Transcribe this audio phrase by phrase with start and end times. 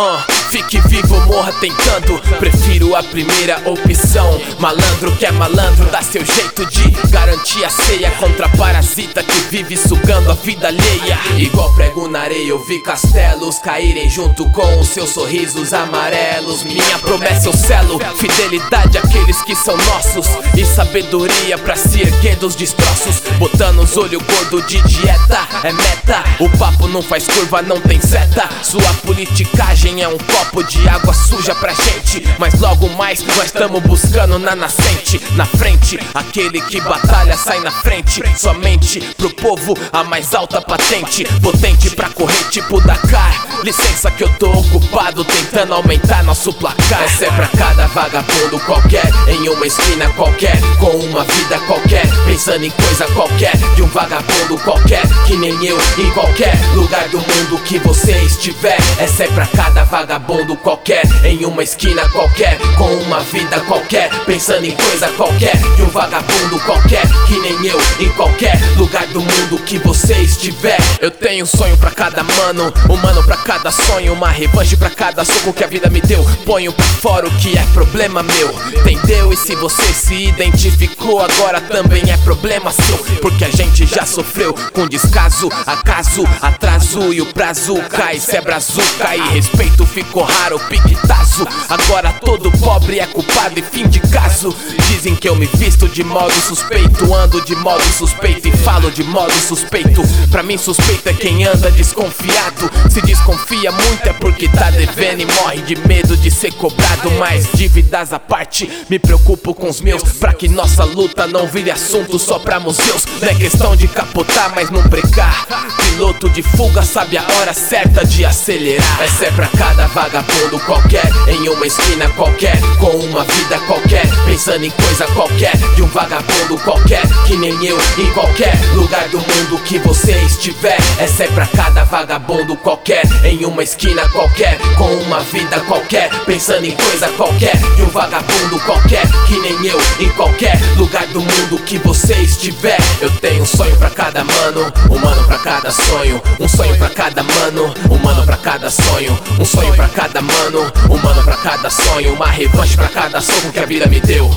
[0.00, 2.20] Uh, fique vivo morra tentando.
[2.38, 4.40] Prefiro a primeira opção.
[4.58, 9.76] Malandro que é malandro, dá seu jeito de garantir a ceia contra parasita que vive
[9.76, 11.18] sugando a vida alheia.
[11.36, 16.64] Igual prego na areia, eu vi castelos caírem junto com os seus sorrisos amarelos.
[16.64, 20.26] Minha promessa eu selo, fidelidade àqueles que são nossos.
[20.56, 23.22] E sabedoria pra se erguer dos destroços.
[23.38, 26.24] Botando os olhos gordo de dieta, é meta.
[26.40, 28.48] O papo não faz curva, não tem seta.
[28.62, 32.22] Sua politicagem é um copo de água suja pra gente.
[32.38, 35.20] Mas logo mais nós estamos buscando na nascente.
[35.36, 38.22] Na frente, aquele que batalha sai na frente.
[38.36, 41.24] Somente pro povo a mais alta patente.
[41.40, 43.46] Potente pra correr tipo Dakar.
[43.62, 47.02] Licença que eu tô ocupado tentando aumentar nosso placar.
[47.02, 52.64] Essa é pra cada vagabundo qualquer, em uma esquina qualquer, com uma vida qualquer, pensando
[52.64, 57.58] em coisa qualquer, de um vagabundo qualquer, que nem eu, em qualquer lugar do mundo
[57.64, 58.78] que você estiver.
[58.98, 64.10] Essa é pra cada cada vagabundo qualquer Em uma esquina qualquer Com uma vida qualquer
[64.24, 69.20] Pensando em coisa qualquer De um vagabundo qualquer Que nem eu Em qualquer lugar do
[69.20, 73.70] mundo que você estiver Eu tenho um sonho pra cada mano Um mano pra cada
[73.70, 77.30] sonho Uma revanche pra cada soco que a vida me deu Ponho pra fora o
[77.38, 79.32] que é problema meu Entendeu?
[79.32, 84.54] E se você se identificou Agora também é problema seu Porque a gente já sofreu
[84.72, 90.22] com descaso Acaso, atraso e o prazo cai Se é brazuca e respeito respeito ficou
[90.24, 91.46] raro, piquetaço.
[91.68, 94.54] Agora todo pobre é culpado e fim de caso.
[94.88, 99.04] Dizem que eu me visto de modo suspeito, ando de modo suspeito e falo de
[99.04, 100.02] modo suspeito.
[100.30, 102.70] Pra mim, suspeito é quem anda desconfiado.
[102.90, 107.10] Se desconfia muito é porque tá devendo e morre de medo de ser cobrado.
[107.18, 110.02] Mas dívidas à parte, me preocupo com os meus.
[110.02, 113.04] Pra que nossa luta não vire assunto só pra museus.
[113.20, 115.46] Não é questão de capotar, mas não brecar.
[115.76, 119.02] Piloto de fuga sabe a hora certa de acelerar.
[119.02, 124.64] Essa é pra cada vagabundo qualquer Em uma esquina qualquer Com uma vida qualquer Pensando
[124.64, 129.58] em coisa qualquer De um vagabundo qualquer Que nem eu Em qualquer lugar do mundo
[129.64, 130.78] que você estiver.
[130.98, 136.64] Essa é pra cada vagabundo qualquer Em uma esquina qualquer Com uma vida qualquer Pensando
[136.64, 141.58] em coisa qualquer De um vagabundo qualquer Que nem eu Em qualquer lugar do mundo
[141.64, 142.78] que você estiver.
[143.00, 146.88] Eu tenho um sonho pra cada mano Um mano pra cada sonho Um sonho pra
[146.88, 151.36] cada mano Um mano pra cada sonho um sonho pra cada mano, um mano pra
[151.36, 154.28] cada sonho, uma revanche pra cada soco que a vida me deu.